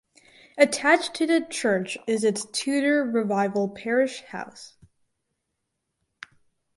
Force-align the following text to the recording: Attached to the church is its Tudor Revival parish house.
Attached 0.57 1.13
to 1.13 1.27
the 1.27 1.41
church 1.47 1.95
is 2.07 2.23
its 2.23 2.45
Tudor 2.45 3.03
Revival 3.03 3.69
parish 3.69 4.23
house. 4.23 4.73